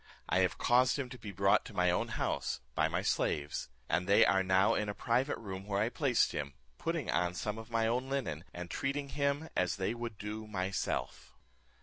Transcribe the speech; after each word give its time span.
I 0.27 0.39
have 0.39 0.57
caused 0.57 0.97
him 0.97 1.09
to 1.09 1.19
be 1.19 1.31
brought 1.31 1.63
to 1.65 1.75
my 1.75 1.91
own 1.91 2.07
house, 2.07 2.59
by 2.73 2.87
my 2.87 3.03
slaves; 3.03 3.69
and 3.87 4.07
they 4.07 4.25
are 4.25 4.41
now 4.41 4.73
in 4.73 4.89
a 4.89 4.95
private 4.95 5.37
room 5.37 5.67
where 5.67 5.79
I 5.79 5.89
placed 5.89 6.31
him, 6.31 6.55
putting 6.79 7.11
on 7.11 7.35
some 7.35 7.59
of 7.59 7.69
my 7.69 7.85
own 7.85 8.09
linen, 8.09 8.43
and 8.51 8.71
treating 8.71 9.09
him 9.09 9.49
as 9.55 9.75
they 9.75 9.93
would 9.93 10.17
do 10.17 10.47
myself." 10.47 11.35